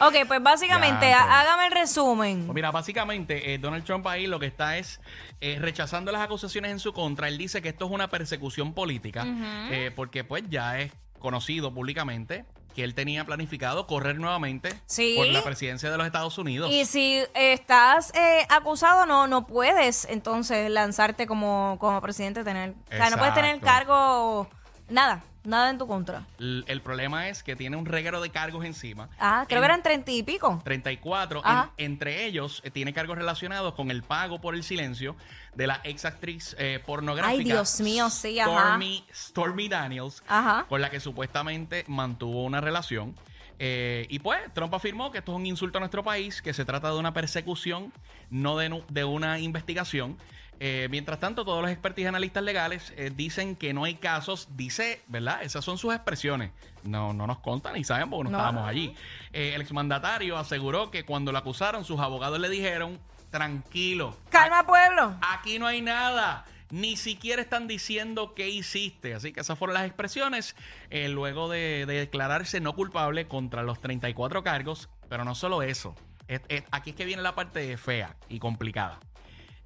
Ok, 0.01 0.27
pues 0.27 0.43
básicamente, 0.43 1.09
Ya, 1.09 1.21
pues. 1.23 1.33
hágame 1.35 1.67
el 1.67 1.73
resumen. 1.73 2.47
Pues 2.47 2.55
mira, 2.55 2.71
básicamente 2.71 3.53
eh, 3.55 3.59
Donald 3.59 3.85
Trump 3.85 4.07
ahí 4.07 4.27
lo 4.27 4.41
que 4.41 4.47
está 4.47 4.79
es 4.79 5.01
eh, 5.41 5.59
rechazando 5.61 6.11
las 6.11 6.23
acusaciones 6.23 6.71
en 6.73 6.81
su 6.81 6.93
contra. 6.93 7.29
Él 7.29 7.37
dice 7.39 7.61
que 7.61 7.69
esto 7.69 7.85
es 7.85 7.91
una 7.91 8.09
persecución 8.09 8.73
política 8.73 9.25
eh, 9.71 9.93
porque 9.95 10.25
pues 10.25 10.45
ya 10.49 10.81
es 10.81 10.93
conocido 11.19 11.73
públicamente 11.73 12.47
que 12.75 12.83
él 12.85 12.95
tenía 12.95 13.27
planificado 13.27 13.87
correr 13.87 14.19
nuevamente 14.19 14.73
Sí. 14.87 15.13
por 15.15 15.27
la 15.27 15.45
presidencia 15.45 15.91
de 15.91 15.99
los 15.99 16.07
Estados 16.07 16.39
Unidos. 16.39 16.73
Y 16.73 16.87
si 16.87 17.23
estás 17.35 18.13
eh, 18.15 18.47
acusado, 18.49 19.05
no 19.05 19.27
no 19.27 19.47
puedes 19.47 20.07
entonces 20.07 20.71
lanzarte 20.71 21.27
como, 21.27 21.77
como 21.79 22.01
presidente. 22.01 22.43
tener 22.45 22.71
O 22.71 22.97
sea, 22.97 23.11
no 23.11 23.19
puedes 23.19 23.35
tener 23.35 23.57
Exacto. 23.57 23.67
cargo, 23.67 24.51
nada, 24.93 25.25
nada 25.45 25.71
en 25.71 25.79
tu 25.79 25.87
contra. 25.87 26.25
L- 26.39 26.65
el 26.69 26.81
problema 26.83 27.29
es 27.29 27.43
que 27.43 27.57
tiene 27.57 27.77
un 27.77 27.87
reguero 27.87 28.21
de 28.21 28.31
cargos 28.31 28.65
encima. 28.65 29.09
Ah, 29.19 29.45
creo 29.49 29.59
En- 29.59 29.63
que 29.63 29.65
eran 29.67 29.83
treinta 29.83 30.11
y 30.13 30.23
pico. 30.23 30.61
34. 30.65 31.41
en- 31.41 31.47
Ajá. 31.47 31.71
entre 31.79 32.27
ellos, 32.27 32.61
eh, 32.65 32.71
tiene 32.71 32.93
cargos 32.93 33.17
relacionados 33.19 33.75
con 33.75 33.91
el 33.91 34.03
pago 34.03 34.41
por 34.41 34.55
el 34.55 34.63
silencio 34.63 35.17
de 35.55 35.67
la 35.67 35.81
ex 35.85 36.05
actriz 36.05 36.55
eh, 36.59 36.81
pornográfica. 36.87 37.39
Ay, 37.39 37.45
Dios 37.45 37.81
mío, 37.81 38.09
sí, 38.11 38.39
ajá. 38.39 38.51
Stormy, 38.51 39.05
Stormy 39.15 39.69
Daniels, 39.69 40.23
Ajá. 40.29 40.67
con 40.69 40.81
la 40.81 40.91
que 40.91 41.01
supuestamente 41.01 41.85
mantuvo 41.89 42.45
una 42.45 42.61
relación. 42.61 43.17
Eh, 43.59 44.07
y 44.11 44.19
pues, 44.19 44.41
Trump 44.55 44.75
afirmó 44.75 45.11
que 45.13 45.19
esto 45.19 45.33
es 45.33 45.37
un 45.37 45.47
insulto 45.47 45.79
a 45.79 45.81
nuestro 45.81 46.03
país, 46.03 46.43
que 46.43 46.53
se 46.53 46.65
trata 46.65 46.91
de 46.91 46.99
una 46.99 47.13
persecución, 47.13 47.93
no 48.31 48.57
de, 48.57 48.69
nu- 48.69 48.85
de 48.89 49.05
una 49.05 49.39
investigación. 49.39 50.17
Eh, 50.61 50.87
mientras 50.91 51.19
tanto, 51.19 51.45
todos 51.45 51.61
los 51.61 51.71
expertos 51.71 52.03
y 52.03 52.07
analistas 52.07 52.43
legales 52.45 52.93
eh, 52.97 53.11
dicen 53.15 53.57
que 53.57 53.73
no 53.75 53.83
hay 53.85 53.97
casos, 53.97 54.49
dice, 54.57 55.03
¿verdad? 55.09 55.43
Esas 55.43 55.65
son 55.65 55.77
sus 55.79 55.93
expresiones. 55.93 56.53
No, 56.85 57.13
no 57.13 57.27
nos 57.27 57.39
contan 57.39 57.75
ni 57.75 57.83
saben 57.85 58.09
porque 58.11 58.25
no, 58.25 58.31
No. 58.31 58.39
estábamos 58.39 58.69
allí. 58.69 58.95
Eh, 59.33 59.53
el 59.55 59.61
exmandatario 59.61 60.37
aseguró 60.39 60.91
que 60.93 61.05
cuando 61.05 61.33
lo 61.33 61.39
acusaron, 61.39 61.85
sus 61.85 61.99
abogados 61.99 62.39
le 62.39 62.49
dijeron, 62.49 63.01
tranquilo, 63.31 64.17
Calma, 64.31 64.65
pueblo. 64.67 65.17
Aquí 65.23 65.59
no 65.59 65.67
hay 65.67 65.81
nada. 65.83 66.45
Ni 66.71 66.97
siquiera 66.97 67.43
están 67.43 67.67
diciendo 67.67 68.35
qué 68.35 68.49
hiciste. 68.49 69.15
Así 69.15 69.33
que 69.33 69.41
esas 69.41 69.59
fueron 69.59 69.75
las 69.75 69.85
expresiones 69.85 70.55
eh, 70.91 71.09
luego 71.09 71.49
de, 71.51 71.85
de 71.87 71.95
declararse 71.95 72.61
no 72.61 72.75
culpable 72.75 73.27
contra 73.27 73.63
los 73.63 73.81
34 73.81 74.43
cargos. 74.45 74.89
Pero 75.09 75.25
no 75.25 75.35
solo 75.35 75.63
eso. 75.63 75.95
Es- 76.29 76.41
es- 76.49 76.63
aquí 76.71 76.91
es 76.91 76.97
que 76.97 77.05
viene 77.05 77.21
la 77.23 77.35
parte 77.35 77.77
fea 77.77 78.17
y 78.29 78.39
complicada. 78.39 79.01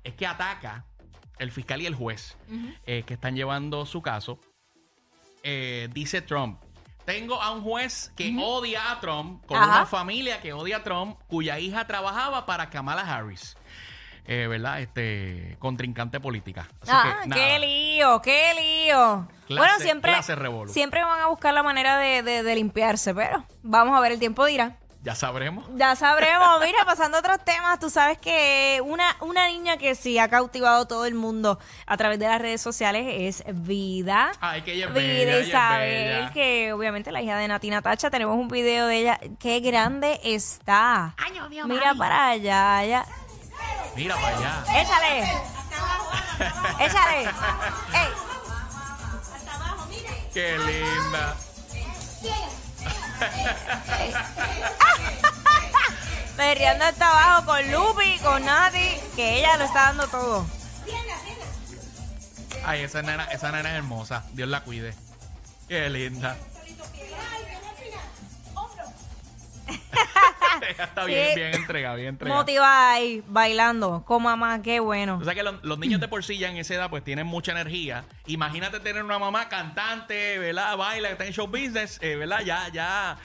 Es 0.06 0.14
que 0.14 0.24
ataca 0.26 0.84
el 1.38 1.50
fiscal 1.50 1.82
y 1.82 1.86
el 1.86 1.94
juez 1.96 2.36
eh, 2.86 3.02
que 3.04 3.14
están 3.14 3.34
llevando 3.34 3.84
su 3.86 4.02
caso. 4.02 4.38
Eh, 5.42 5.88
dice 5.92 6.22
Trump. 6.22 6.60
Tengo 7.04 7.40
a 7.42 7.50
un 7.50 7.62
juez 7.62 8.12
que 8.16 8.34
odia 8.40 8.92
a 8.92 9.00
Trump, 9.00 9.44
con 9.46 9.56
Ajá. 9.58 9.66
una 9.66 9.86
familia 9.86 10.40
que 10.40 10.52
odia 10.52 10.78
a 10.78 10.82
Trump, 10.84 11.18
cuya 11.28 11.58
hija 11.58 11.86
trabajaba 11.86 12.46
para 12.46 12.70
Kamala 12.70 13.02
Harris. 13.02 13.56
Eh, 14.28 14.46
¿Verdad? 14.48 14.80
Este 14.80 15.56
contrincante 15.60 16.18
política. 16.20 16.68
Así 16.82 16.90
Ah, 16.92 17.20
que, 17.24 17.30
qué 17.30 17.58
lío, 17.60 18.20
qué 18.22 18.52
lío. 18.54 19.28
Clase- 19.48 19.56
bueno, 19.58 19.74
siempre, 19.78 20.14
siempre 20.68 21.02
van 21.04 21.20
a 21.20 21.26
buscar 21.28 21.52
la 21.54 21.62
manera 21.62 21.96
de, 21.98 22.22
de- 22.22 22.42
de 22.44 22.54
limpiarse, 22.56 23.12
pero 23.14 23.44
vamos 23.62 23.96
a 23.96 24.00
ver, 24.00 24.12
el 24.12 24.18
tiempo 24.18 24.44
dirá. 24.44 24.78
Ya 25.06 25.14
sabremos. 25.14 25.64
Ya 25.76 25.94
sabremos, 25.94 26.60
mira, 26.60 26.84
pasando 26.84 27.18
a 27.18 27.20
otros 27.20 27.38
temas, 27.44 27.78
tú 27.78 27.90
sabes 27.90 28.18
que 28.18 28.82
una, 28.84 29.16
una 29.20 29.46
niña 29.46 29.76
que 29.76 29.94
sí 29.94 30.18
ha 30.18 30.28
cautivado 30.28 30.82
a 30.82 30.88
todo 30.88 31.06
el 31.06 31.14
mundo 31.14 31.60
a 31.86 31.96
través 31.96 32.18
de 32.18 32.26
las 32.26 32.40
redes 32.40 32.60
sociales 32.60 33.06
es 33.08 33.44
Vida. 33.46 34.32
Ay, 34.40 34.62
que 34.62 34.72
ella 34.72 34.86
es 34.86 34.94
Vida 34.94 35.02
bella, 35.06 35.22
ella 35.22 35.38
es 35.38 35.46
Isabel, 35.46 36.08
bella. 36.08 36.32
que 36.32 36.72
obviamente 36.72 37.12
la 37.12 37.22
hija 37.22 37.36
de 37.38 37.46
Natina 37.46 37.82
Tacha, 37.82 38.10
tenemos 38.10 38.34
un 38.36 38.48
video 38.48 38.88
de 38.88 38.96
ella. 38.96 39.20
Qué 39.38 39.60
grande 39.60 40.18
está. 40.24 41.14
Mira 41.66 41.94
para 41.94 42.30
allá, 42.30 42.84
ya. 42.84 43.06
Mira 43.94 44.16
para 44.16 44.36
allá. 44.36 44.64
Échale. 44.80 45.22
Échale. 46.84 47.22
Ey. 47.94 48.08
Qué 50.34 50.58
linda. 50.58 51.36
Perreando 56.36 56.84
hasta 56.84 57.08
abajo 57.08 57.46
con 57.46 57.72
Lupi, 57.72 58.18
con 58.18 58.44
Nati, 58.44 59.00
que 59.14 59.38
ella 59.38 59.56
lo 59.56 59.64
está 59.64 59.86
dando 59.86 60.06
todo. 60.08 60.46
Ay, 62.64 62.82
esa 62.82 63.00
nena, 63.02 63.24
esa 63.26 63.52
nena 63.52 63.70
es 63.70 63.76
hermosa. 63.76 64.24
Dios 64.32 64.48
la 64.48 64.62
cuide. 64.62 64.92
Qué 65.68 65.88
linda. 65.88 66.36
Ella 70.74 70.84
está 70.84 71.04
bien, 71.04 71.34
bien 71.34 71.54
entregada, 71.54 71.94
bien 71.96 72.08
entregada. 72.08 72.40
Motivada 72.40 72.92
ahí, 72.92 73.22
bailando. 73.28 74.04
Con 74.04 74.22
mamá, 74.22 74.62
qué 74.62 74.80
bueno. 74.80 75.18
O 75.20 75.24
sea 75.24 75.34
que 75.34 75.42
los, 75.42 75.62
los 75.62 75.78
niños 75.78 76.00
de 76.00 76.08
por 76.08 76.24
sí 76.24 76.38
ya 76.38 76.48
en 76.50 76.56
esa 76.56 76.74
edad 76.74 76.90
pues 76.90 77.04
tienen 77.04 77.26
mucha 77.26 77.52
energía. 77.52 78.04
Imagínate 78.26 78.80
tener 78.80 79.02
una 79.04 79.18
mamá 79.18 79.48
cantante, 79.48 80.38
¿verdad? 80.38 80.76
Baila, 80.76 81.08
que 81.08 81.12
está 81.12 81.26
en 81.26 81.32
show 81.32 81.46
business, 81.46 81.98
eh, 82.02 82.16
¿verdad? 82.16 82.40
Ya, 82.44 82.68
ya. 82.72 83.16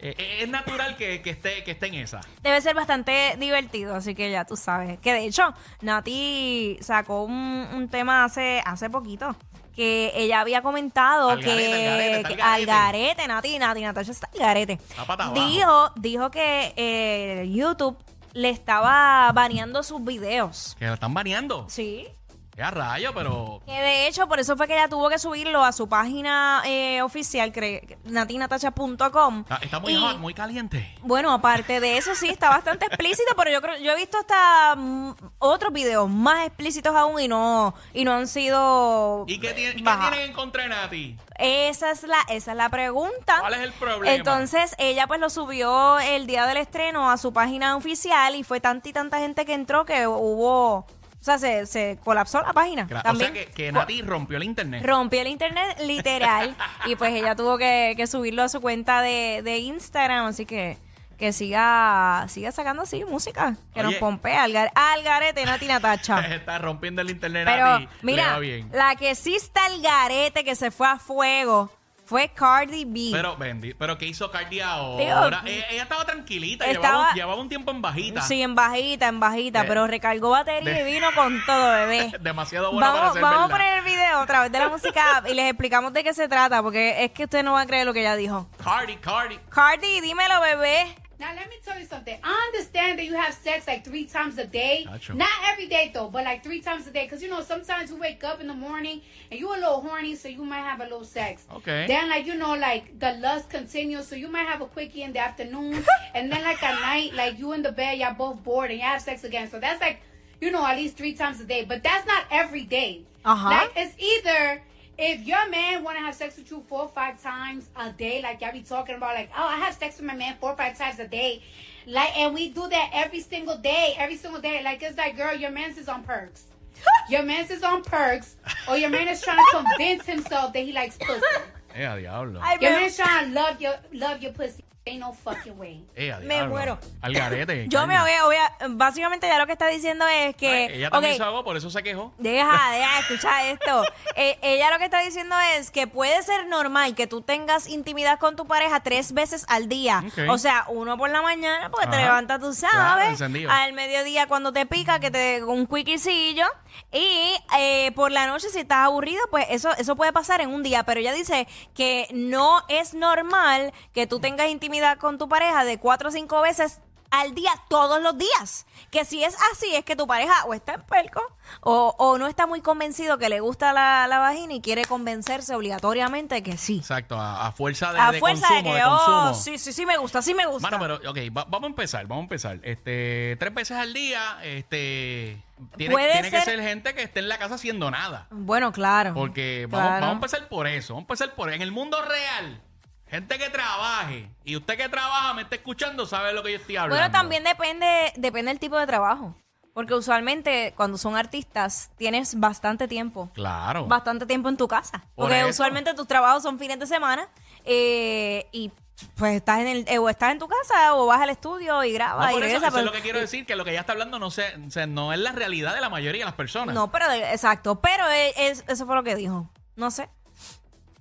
eh, 0.00 0.14
eh, 0.18 0.38
es 0.42 0.48
natural 0.48 0.96
que, 0.96 1.22
que 1.22 1.30
esté, 1.30 1.64
que 1.64 1.70
esté 1.72 1.86
en 1.86 1.94
esa. 1.94 2.20
Debe 2.42 2.60
ser 2.60 2.74
bastante 2.74 3.34
divertido, 3.38 3.94
así 3.94 4.14
que 4.14 4.30
ya 4.30 4.44
tú 4.44 4.56
sabes. 4.56 4.98
Que 5.00 5.12
de 5.12 5.24
hecho, 5.26 5.54
Nati 5.82 6.78
sacó 6.80 7.24
un, 7.24 7.32
un 7.74 7.88
tema 7.88 8.24
hace, 8.24 8.62
hace 8.64 8.90
poquito. 8.90 9.34
Que 9.76 10.10
ella 10.16 10.40
había 10.40 10.62
comentado 10.62 11.28
Al 11.28 11.42
garete, 11.42 12.34
que 12.34 12.42
al 12.42 12.64
garete, 12.64 13.14
que 13.16 13.22
al 13.22 13.28
Nati, 13.28 13.58
Nati, 13.58 13.82
Natasha 13.82 14.10
está 14.10 14.30
al 14.32 14.38
garete. 14.38 14.72
Está. 14.72 15.30
Dijo, 15.34 15.92
dijo 15.96 16.30
que 16.30 16.72
eh, 16.76 17.46
YouTube 17.52 17.98
le 18.32 18.50
estaba 18.50 19.30
baneando 19.32 19.82
sus 19.82 20.02
videos. 20.02 20.76
Que 20.78 20.86
la 20.86 20.94
están 20.94 21.12
baneando. 21.14 21.66
Sí. 21.68 22.08
Ya 22.56 22.70
rayo, 22.70 23.12
pero. 23.14 23.60
Que 23.66 23.72
de 23.72 24.06
hecho, 24.08 24.26
por 24.28 24.40
eso 24.40 24.56
fue 24.56 24.66
que 24.66 24.72
ella 24.72 24.88
tuvo 24.88 25.10
que 25.10 25.18
subirlo 25.18 25.62
a 25.62 25.72
su 25.72 25.88
página 25.90 26.62
eh, 26.64 27.02
oficial, 27.02 27.52
cre- 27.52 27.98
natinatacha.com. 28.04 29.40
Está, 29.40 29.56
está 29.56 29.78
muy 29.80 29.92
Y- 29.92 30.00
hot, 30.00 30.16
muy 30.18 30.32
caliente. 30.32 30.94
Bueno, 31.02 31.32
aparte 31.34 31.80
de 31.80 31.98
eso, 31.98 32.14
sí, 32.14 32.28
está 32.30 32.48
bastante 32.48 32.86
explícito, 32.90 33.34
pero 33.36 33.50
yo 33.50 33.60
creo, 33.60 33.76
yo 33.78 33.92
he 33.92 33.96
visto 33.96 34.16
hasta 34.18 34.74
mm, 34.74 35.14
otros 35.38 35.70
videos 35.72 36.08
más 36.08 36.46
explícitos 36.46 36.94
aún 36.96 37.20
y 37.20 37.28
no, 37.28 37.74
y 37.92 38.04
no 38.04 38.12
han 38.14 38.26
sido 38.26 39.24
¿Y 39.28 39.38
qué, 39.38 39.52
tiene- 39.52 39.74
qué 39.76 39.82
tienen 39.82 40.20
en 40.20 40.32
contra 40.32 40.62
de 40.62 40.68
Nati? 40.70 41.16
Esa 41.38 41.90
es 41.90 42.04
la, 42.04 42.20
esa 42.30 42.52
es 42.52 42.56
la 42.56 42.70
pregunta. 42.70 43.40
¿Cuál 43.40 43.52
es 43.54 43.60
el 43.60 43.72
problema? 43.72 44.14
Entonces, 44.14 44.74
ella 44.78 45.06
pues 45.06 45.20
lo 45.20 45.28
subió 45.28 45.98
el 45.98 46.26
día 46.26 46.46
del 46.46 46.56
estreno 46.56 47.10
a 47.10 47.18
su 47.18 47.34
página 47.34 47.76
oficial 47.76 48.34
y 48.34 48.44
fue 48.44 48.60
tanta 48.60 48.88
y 48.88 48.92
tanta 48.94 49.18
gente 49.18 49.44
que 49.44 49.52
entró 49.52 49.84
que 49.84 50.06
hubo, 50.06 50.86
sea, 51.26 51.38
se, 51.38 51.66
se 51.66 51.98
colapsó 52.02 52.40
la 52.40 52.52
página. 52.52 52.86
También 52.86 53.32
o 53.32 53.34
sea 53.34 53.44
que, 53.46 53.52
que 53.52 53.72
Nati 53.72 54.02
rompió 54.02 54.36
el 54.36 54.44
internet. 54.44 54.82
rompió 54.84 55.20
el 55.20 55.28
internet 55.28 55.78
literal 55.80 56.54
y 56.86 56.96
pues 56.96 57.12
ella 57.12 57.34
tuvo 57.34 57.58
que, 57.58 57.94
que 57.96 58.06
subirlo 58.06 58.42
a 58.42 58.48
su 58.48 58.60
cuenta 58.60 59.02
de, 59.02 59.42
de 59.42 59.58
Instagram, 59.58 60.26
así 60.26 60.46
que 60.46 60.78
que 61.18 61.32
siga 61.32 62.26
siga 62.28 62.52
sacando 62.52 62.82
así 62.82 63.02
música 63.04 63.56
que 63.72 63.82
nos 63.82 63.94
pompea 63.94 64.44
al, 64.44 64.54
al 64.54 65.02
garete 65.02 65.44
Nati 65.44 65.66
Natacha. 65.66 66.20
está 66.34 66.58
rompiendo 66.58 67.00
el 67.00 67.10
internet 67.10 67.46
Pero 67.46 67.64
Nati. 67.64 67.88
Mira, 68.02 68.38
bien. 68.38 68.68
la 68.72 68.96
que 68.96 69.14
sí 69.14 69.34
está 69.34 69.64
al 69.64 69.80
garete 69.80 70.44
que 70.44 70.54
se 70.54 70.70
fue 70.70 70.86
a 70.86 70.98
fuego 70.98 71.70
fue 72.06 72.28
Cardi 72.30 72.84
B. 72.84 73.10
Pero, 73.12 73.36
Bendy, 73.36 73.74
pero 73.74 73.98
¿qué 73.98 74.06
hizo 74.06 74.30
Cardi 74.30 74.60
ahora? 74.60 75.04
Digo, 75.42 75.42
ella, 75.46 75.66
ella 75.70 75.82
estaba 75.82 76.04
tranquilita, 76.06 76.64
estaba- 76.64 76.86
llevaba, 76.88 77.08
un- 77.10 77.14
llevaba 77.16 77.40
un 77.42 77.48
tiempo 77.48 77.70
en 77.72 77.82
bajita. 77.82 78.22
Sí, 78.22 78.40
en 78.42 78.54
bajita, 78.54 79.08
en 79.08 79.20
bajita, 79.20 79.64
pero 79.66 79.86
recargó 79.86 80.30
batería 80.30 80.72
de- 80.72 80.80
y 80.88 80.94
vino 80.94 81.08
con 81.14 81.44
todo, 81.44 81.72
bebé. 81.72 82.12
Demasiado 82.20 82.70
bueno 82.72 82.86
para 82.86 82.98
vamos 83.00 83.12
ser 83.14 83.22
vamos 83.22 83.44
a 83.44 83.48
poner 83.48 83.78
el 83.78 83.84
video 83.84 84.20
otra 84.22 84.40
vez 84.42 84.52
de 84.52 84.58
la 84.60 84.68
música 84.68 85.22
y 85.28 85.34
les 85.34 85.50
explicamos 85.50 85.92
de 85.92 86.04
qué 86.04 86.14
se 86.14 86.28
trata, 86.28 86.62
porque 86.62 87.04
es 87.04 87.10
que 87.10 87.24
ustedes 87.24 87.44
no 87.44 87.52
van 87.52 87.64
a 87.64 87.66
creer 87.66 87.84
lo 87.86 87.92
que 87.92 88.00
ella 88.00 88.16
dijo. 88.16 88.48
Cardi, 88.62 88.96
Cardi. 88.96 89.38
Cardi, 89.50 90.00
dímelo, 90.00 90.40
bebé. 90.40 90.94
Now 91.18 91.34
let 91.34 91.48
me 91.48 91.56
tell 91.64 91.78
you 91.78 91.86
something. 91.86 92.18
I 92.22 92.50
understand 92.52 92.98
that 92.98 93.06
you 93.06 93.14
have 93.14 93.32
sex 93.32 93.66
like 93.66 93.84
three 93.84 94.04
times 94.04 94.36
a 94.36 94.46
day. 94.46 94.84
Gotcha. 94.84 95.14
Not 95.14 95.30
every 95.48 95.66
day 95.66 95.90
though, 95.94 96.08
but 96.08 96.24
like 96.24 96.44
three 96.44 96.60
times 96.60 96.86
a 96.86 96.90
day. 96.90 97.04
Because 97.04 97.22
you 97.22 97.30
know 97.30 97.40
sometimes 97.40 97.90
you 97.90 97.96
wake 97.96 98.22
up 98.22 98.40
in 98.40 98.46
the 98.46 98.54
morning 98.54 99.00
and 99.30 99.40
you 99.40 99.48
a 99.48 99.56
little 99.56 99.80
horny, 99.80 100.14
so 100.14 100.28
you 100.28 100.44
might 100.44 100.60
have 100.60 100.80
a 100.80 100.84
little 100.84 101.04
sex. 101.04 101.46
Okay. 101.54 101.86
Then 101.86 102.10
like 102.10 102.26
you 102.26 102.34
know 102.34 102.54
like 102.54 102.98
the 102.98 103.12
lust 103.14 103.48
continues, 103.48 104.06
so 104.06 104.14
you 104.14 104.28
might 104.28 104.46
have 104.46 104.60
a 104.60 104.66
quickie 104.66 105.02
in 105.02 105.12
the 105.12 105.20
afternoon, 105.20 105.84
and 106.14 106.30
then 106.30 106.42
like 106.42 106.62
at 106.62 106.80
night 106.80 107.14
like 107.14 107.38
you 107.38 107.52
in 107.52 107.62
the 107.62 107.72
bed, 107.72 107.98
y'all 107.98 108.14
both 108.14 108.42
bored 108.44 108.70
and 108.70 108.78
you 108.78 108.84
have 108.84 109.00
sex 109.00 109.24
again. 109.24 109.48
So 109.50 109.58
that's 109.58 109.80
like 109.80 110.00
you 110.40 110.50
know 110.50 110.66
at 110.66 110.76
least 110.76 110.98
three 110.98 111.14
times 111.14 111.40
a 111.40 111.44
day. 111.44 111.64
But 111.64 111.82
that's 111.82 112.06
not 112.06 112.24
every 112.30 112.64
day. 112.64 113.04
Uh-huh. 113.24 113.48
Like 113.48 113.72
it's 113.74 113.94
either. 113.98 114.62
If 114.98 115.26
your 115.26 115.48
man 115.50 115.84
want 115.84 115.98
to 115.98 116.02
have 116.02 116.14
sex 116.14 116.36
with 116.38 116.50
you 116.50 116.64
four 116.68 116.82
or 116.82 116.88
five 116.88 117.22
times 117.22 117.68
a 117.76 117.90
day, 117.92 118.22
like 118.22 118.40
y'all 118.40 118.52
be 118.52 118.62
talking 118.62 118.94
about, 118.96 119.14
like, 119.14 119.30
oh, 119.36 119.44
I 119.44 119.56
have 119.56 119.74
sex 119.74 119.98
with 119.98 120.06
my 120.06 120.14
man 120.14 120.36
four 120.40 120.52
or 120.52 120.56
five 120.56 120.78
times 120.78 120.98
a 120.98 121.06
day, 121.06 121.42
like, 121.86 122.16
and 122.16 122.34
we 122.34 122.48
do 122.48 122.66
that 122.68 122.90
every 122.94 123.20
single 123.20 123.58
day, 123.58 123.94
every 123.98 124.16
single 124.16 124.40
day. 124.40 124.62
Like, 124.64 124.82
it's 124.82 124.96
like, 124.96 125.16
girl, 125.16 125.34
your 125.36 125.50
man's 125.50 125.76
is 125.76 125.88
on 125.88 126.02
perks. 126.02 126.44
your 127.10 127.22
man's 127.22 127.50
is 127.50 127.62
on 127.62 127.82
perks, 127.82 128.36
or 128.68 128.76
your 128.78 128.90
man 128.90 129.08
is 129.08 129.20
trying 129.20 129.38
to 129.38 129.64
convince 129.64 130.06
himself 130.06 130.52
that 130.52 130.60
he 130.64 130.72
likes 130.72 130.96
pussy. 130.98 131.22
A 131.74 131.78
diablo. 132.00 132.40
Ay, 132.42 132.56
Your 132.60 132.70
me- 132.70 132.76
man's 132.80 132.96
trying 132.96 133.28
to 133.28 133.34
love 133.34 133.60
your 133.60 133.74
love 133.92 134.22
your 134.22 134.32
pussy. 134.32 134.64
Ain't 134.88 135.00
no 135.00 135.12
fucking 135.12 135.58
way. 135.58 135.84
Eh, 135.96 136.12
a 136.12 136.18
me 136.20 136.34
diablo. 136.34 136.50
muero. 136.54 136.78
Al 137.02 137.12
garete. 137.12 137.66
Yo 137.68 137.88
me 137.88 137.98
voy 137.98 138.36
a, 138.36 138.52
básicamente 138.68 139.26
ya 139.26 139.36
lo 139.36 139.44
que 139.46 139.50
está 139.52 139.66
diciendo 139.66 140.06
es 140.06 140.36
que, 140.36 140.48
Ay, 140.48 140.74
Ella 140.76 140.90
también 140.90 141.14
ok, 141.14 141.16
se 141.16 141.22
ahogó, 141.24 141.42
por 141.42 141.56
eso 141.56 141.68
se 141.70 141.82
quejó. 141.82 142.14
Deja, 142.18 142.70
deja, 142.70 142.98
escucha 143.00 143.50
esto. 143.50 143.82
Eh, 144.14 144.38
ella 144.42 144.70
lo 144.70 144.78
que 144.78 144.84
está 144.84 145.00
diciendo 145.00 145.34
es 145.56 145.72
que 145.72 145.88
puede 145.88 146.22
ser 146.22 146.46
normal 146.46 146.94
que 146.94 147.08
tú 147.08 147.20
tengas 147.20 147.66
intimidad 147.68 148.20
con 148.20 148.36
tu 148.36 148.46
pareja 148.46 148.78
tres 148.84 149.10
veces 149.12 149.44
al 149.48 149.68
día. 149.68 150.04
Ok. 150.06 150.30
O 150.30 150.38
sea, 150.38 150.66
uno 150.68 150.96
por 150.96 151.10
la 151.10 151.20
mañana, 151.20 151.68
porque 151.68 151.88
te 151.88 151.96
Ajá. 151.96 152.04
levantas, 152.04 152.38
tú 152.40 152.52
Claro, 152.56 152.76
sabes. 152.78 153.08
encendido. 153.08 153.50
al 153.50 153.72
mediodía 153.72 154.28
cuando 154.28 154.52
te 154.52 154.66
pica, 154.66 155.00
que 155.00 155.10
te 155.10 155.42
un 155.42 155.66
quickiecillo. 155.66 156.46
Y 156.92 157.32
eh, 157.58 157.90
por 157.96 158.12
la 158.12 158.28
noche, 158.28 158.50
si 158.50 158.60
estás 158.60 158.86
aburrido, 158.86 159.20
pues 159.32 159.46
eso, 159.50 159.70
eso 159.78 159.96
puede 159.96 160.12
pasar 160.12 160.42
en 160.42 160.50
un 160.50 160.62
día. 160.62 160.84
Pero 160.84 161.00
ella 161.00 161.12
dice 161.12 161.48
que 161.74 162.06
no 162.12 162.62
es 162.68 162.94
normal 162.94 163.72
que 163.92 164.06
tú 164.06 164.20
tengas 164.20 164.48
intimidad 164.48 164.75
con 164.98 165.18
tu 165.18 165.28
pareja 165.28 165.64
de 165.64 165.78
cuatro 165.78 166.08
o 166.08 166.12
cinco 166.12 166.40
veces 166.40 166.80
al 167.12 167.34
día, 167.36 167.52
todos 167.70 168.02
los 168.02 168.18
días. 168.18 168.66
Que 168.90 169.04
si 169.04 169.22
es 169.22 169.36
así, 169.52 169.72
es 169.76 169.84
que 169.84 169.94
tu 169.94 170.08
pareja 170.08 170.44
o 170.46 170.54
está 170.54 170.74
en 170.74 170.82
pelco 170.82 171.22
o, 171.60 171.94
o 171.98 172.18
no 172.18 172.26
está 172.26 172.46
muy 172.48 172.60
convencido 172.60 173.16
que 173.16 173.28
le 173.28 173.38
gusta 173.38 173.72
la, 173.72 174.06
la 174.08 174.18
vagina 174.18 174.54
y 174.54 174.60
quiere 174.60 174.84
convencerse 174.84 175.54
obligatoriamente 175.54 176.42
que 176.42 176.56
sí. 176.58 176.78
Exacto, 176.78 177.16
a, 177.18 177.46
a 177.46 177.52
fuerza 177.52 177.92
de, 177.92 178.00
A 178.00 178.10
de 178.10 178.18
fuerza 178.18 178.48
consumo, 178.48 178.70
de 178.74 178.76
de 178.80 178.82
que, 178.84 178.88
oh, 178.90 179.34
sí, 179.34 179.56
sí, 179.56 179.72
sí 179.72 179.86
me 179.86 179.96
gusta, 179.98 180.20
sí 180.20 180.34
me 180.34 180.46
gusta. 180.46 180.68
Mano, 180.68 180.82
pero, 180.98 181.10
ok, 181.10 181.18
va- 181.34 181.44
vamos 181.48 181.68
a 181.68 181.70
empezar, 181.70 182.06
vamos 182.06 182.22
a 182.22 182.24
empezar. 182.24 182.58
Este, 182.64 183.36
tres 183.38 183.54
veces 183.54 183.76
al 183.78 183.92
día, 183.94 184.38
este, 184.42 185.40
tiene, 185.76 185.94
Puede 185.94 186.10
tiene 186.12 186.30
que 186.32 186.40
ser- 186.42 186.60
gente 186.60 186.94
que 186.96 187.02
esté 187.04 187.20
en 187.20 187.28
la 187.28 187.38
casa 187.38 187.54
haciendo 187.54 187.88
nada. 187.90 188.26
Bueno, 188.30 188.72
claro. 188.72 189.14
Porque 189.14 189.68
vamos, 189.70 189.90
vamos 189.92 190.08
a 190.08 190.12
empezar 190.12 190.48
por 190.48 190.66
eso, 190.66 190.94
vamos 190.94 191.08
a 191.08 191.12
empezar 191.12 191.34
por 191.36 191.52
en 191.52 191.62
el 191.62 191.70
mundo 191.70 192.02
real. 192.02 192.62
Gente 193.08 193.38
que 193.38 193.48
trabaje 193.50 194.28
y 194.44 194.56
usted 194.56 194.76
que 194.76 194.88
trabaja 194.88 195.32
me 195.34 195.42
está 195.42 195.54
escuchando 195.56 196.06
sabe 196.06 196.32
lo 196.32 196.42
que 196.42 196.52
yo 196.52 196.58
estoy 196.58 196.76
hablando. 196.76 196.96
Bueno, 197.00 197.12
también 197.12 197.44
depende, 197.44 198.12
depende 198.16 198.50
del 198.50 198.58
tipo 198.58 198.76
de 198.78 198.86
trabajo. 198.86 199.34
Porque 199.74 199.94
usualmente 199.94 200.72
cuando 200.76 200.96
son 200.98 201.16
artistas 201.16 201.90
tienes 201.98 202.40
bastante 202.40 202.88
tiempo. 202.88 203.30
Claro. 203.34 203.86
Bastante 203.86 204.24
tiempo 204.26 204.48
en 204.48 204.56
tu 204.56 204.66
casa. 204.66 205.00
Por 205.14 205.26
Porque 205.26 205.40
eso. 205.40 205.50
usualmente 205.50 205.92
tus 205.94 206.06
trabajos 206.08 206.42
son 206.42 206.58
fines 206.58 206.78
de 206.80 206.86
semana 206.86 207.28
eh, 207.64 208.48
y 208.52 208.72
pues 209.16 209.34
estás 209.36 209.58
en 209.60 209.66
el 209.68 209.84
eh, 209.88 209.98
o 209.98 210.08
estás 210.08 210.32
en 210.32 210.38
tu 210.38 210.48
casa 210.48 210.94
o 210.94 211.04
vas 211.04 211.20
al 211.20 211.28
estudio 211.28 211.84
y 211.84 211.90
No, 211.90 211.94
grabas 211.94 212.26
y 212.28 212.30
eso, 212.30 212.40
regresas. 212.40 212.62
eso 212.62 212.66
es 212.68 212.72
pero- 212.74 212.86
lo 212.86 212.92
que 212.92 213.02
quiero 213.02 213.18
decir, 213.20 213.44
que 213.44 213.54
lo 213.54 213.64
que 213.64 213.70
ella 213.72 213.80
está 213.80 213.92
hablando 213.92 214.18
no, 214.18 214.30
se, 214.30 214.56
no 214.88 215.12
es 215.12 215.18
la 215.18 215.32
realidad 215.32 215.74
de 215.74 215.82
la 215.82 215.90
mayoría 215.90 216.22
de 216.22 216.26
las 216.26 216.34
personas. 216.34 216.74
No, 216.74 216.90
pero 216.90 217.12
exacto. 217.12 217.78
Pero 217.82 218.08
es- 218.08 218.34
es- 218.38 218.64
eso 218.66 218.86
fue 218.86 218.96
lo 218.96 219.02
que 219.04 219.14
dijo. 219.14 219.50
No 219.76 219.90
sé. 219.90 220.08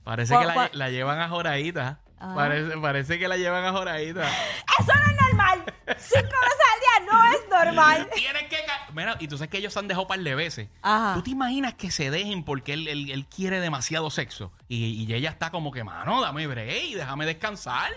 Parece 0.05 0.33
¿Cuál- 0.33 0.47
que 0.47 0.55
la, 0.55 0.85
la 0.85 0.89
llevan 0.89 1.19
a 1.19 1.27
joradita. 1.27 1.99
Ah. 2.17 2.31
Parece, 2.33 2.77
parece 2.77 3.19
que 3.19 3.27
la 3.27 3.35
llevan 3.35 3.65
a 3.65 3.71
joradita. 3.73 4.25
Eso 4.79 4.93
no 4.93 5.11
es 5.11 5.21
normal. 5.21 5.63
Cinco 5.97 6.37
veces 6.41 6.65
al 6.73 6.79
día 6.79 7.11
no 7.11 7.25
es 7.25 7.49
normal. 7.49 8.09
Tienes 8.15 8.43
que... 8.43 8.55
Mira, 8.93 9.17
y 9.19 9.27
tú 9.27 9.37
sabes 9.37 9.49
que 9.51 9.57
ellos 9.57 9.73
se 9.73 9.79
han 9.79 9.89
dejado 9.89 10.07
par 10.07 10.19
de 10.19 10.33
veces. 10.35 10.69
Ajá. 10.81 11.15
¿Tú 11.15 11.23
te 11.23 11.31
imaginas 11.31 11.73
que 11.73 11.91
se 11.91 12.09
dejen 12.11 12.45
porque 12.45 12.71
él, 12.73 12.87
él- 12.87 13.11
él 13.11 13.25
quiere 13.27 13.59
demasiado 13.59 14.09
sexo? 14.09 14.53
Y, 14.69 15.03
y 15.03 15.13
ella 15.13 15.29
está 15.29 15.51
como 15.51 15.71
que, 15.73 15.83
mano, 15.83 16.21
dame 16.21 16.47
break, 16.47 16.95
déjame 16.95 17.25
descansar. 17.25 17.91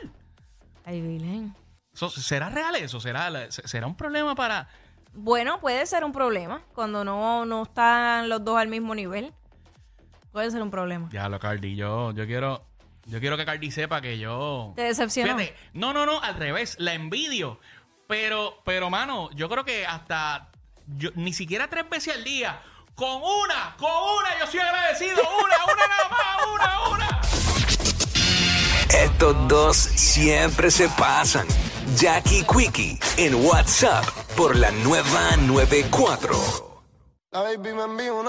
Ay, 0.84 1.00
Vilén. 1.00 1.54
¿Será 1.92 2.48
real 2.50 2.74
eso? 2.76 3.00
¿Será, 3.00 3.50
¿Será 3.50 3.86
un 3.86 3.94
problema 3.96 4.34
para...? 4.34 4.68
Bueno, 5.12 5.60
puede 5.60 5.86
ser 5.86 6.04
un 6.04 6.12
problema 6.12 6.62
cuando 6.74 7.04
no, 7.04 7.44
no 7.44 7.62
están 7.64 8.28
los 8.28 8.44
dos 8.44 8.58
al 8.58 8.68
mismo 8.68 8.94
nivel. 8.94 9.32
Puede 10.32 10.50
ser 10.50 10.62
un 10.62 10.70
problema. 10.70 11.08
Ya 11.12 11.28
lo, 11.28 11.38
Cardi, 11.38 11.76
yo, 11.76 12.12
yo 12.12 12.26
quiero... 12.26 12.64
Yo 13.06 13.20
quiero 13.20 13.38
que 13.38 13.46
Cardi 13.46 13.70
sepa 13.70 14.02
que 14.02 14.18
yo... 14.18 14.74
Te 14.76 14.82
decepcionó. 14.82 15.38
Fíjate, 15.38 15.56
no, 15.72 15.94
no, 15.94 16.04
no, 16.04 16.20
al 16.20 16.34
revés, 16.34 16.76
la 16.78 16.92
envidio. 16.92 17.58
Pero, 18.06 18.60
pero, 18.66 18.90
mano, 18.90 19.30
yo 19.32 19.48
creo 19.48 19.64
que 19.64 19.86
hasta 19.86 20.50
yo, 20.96 21.10
ni 21.14 21.32
siquiera 21.32 21.68
tres 21.68 21.88
veces 21.88 22.16
al 22.16 22.24
día. 22.24 22.60
Con 22.94 23.22
una, 23.22 23.76
con 23.78 23.90
una, 23.90 24.38
yo 24.40 24.46
soy 24.50 24.60
agradecido. 24.60 25.22
Una, 25.22 25.56
una 25.72 25.86
nada 25.86 26.08
más, 26.10 26.46
una, 26.54 26.88
una. 26.90 27.20
Estos 28.94 29.48
dos 29.48 29.76
siempre 29.76 30.70
se 30.70 30.88
pasan. 30.90 31.46
Jackie 31.96 32.44
Quickie 32.44 32.98
en 33.16 33.34
WhatsApp 33.46 34.04
por 34.36 34.56
la 34.56 34.70
nueva 34.70 35.36
94. 35.36 36.82
La 37.30 37.42
baby 37.42 37.74
me 37.74 37.82
envió 37.82 38.18
una 38.18 38.26